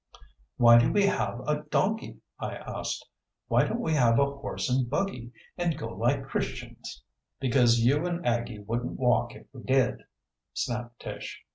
[0.57, 3.07] "Why do we have a donkey?" I asked.
[3.49, 7.03] "Why don't we have a horse and buggy, and go like Christians?"
[7.39, 10.01] "Because you and Aggie wouldn't walk if we did,"
[10.55, 11.43] snapped Tish.